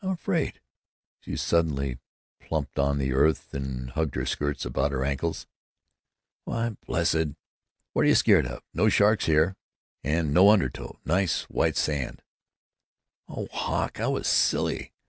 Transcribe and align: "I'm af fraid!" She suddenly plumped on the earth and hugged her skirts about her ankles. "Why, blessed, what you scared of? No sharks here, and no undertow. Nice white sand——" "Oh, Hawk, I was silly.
"I'm 0.00 0.10
af 0.10 0.20
fraid!" 0.20 0.60
She 1.18 1.36
suddenly 1.36 1.98
plumped 2.38 2.78
on 2.78 2.98
the 2.98 3.12
earth 3.12 3.52
and 3.52 3.90
hugged 3.90 4.14
her 4.14 4.24
skirts 4.24 4.64
about 4.64 4.92
her 4.92 5.04
ankles. 5.04 5.48
"Why, 6.44 6.76
blessed, 6.86 7.30
what 7.92 8.06
you 8.06 8.14
scared 8.14 8.46
of? 8.46 8.62
No 8.72 8.88
sharks 8.88 9.26
here, 9.26 9.56
and 10.04 10.32
no 10.32 10.50
undertow. 10.50 11.00
Nice 11.04 11.50
white 11.50 11.76
sand——" 11.76 12.22
"Oh, 13.26 13.48
Hawk, 13.50 13.98
I 13.98 14.06
was 14.06 14.28
silly. 14.28 14.92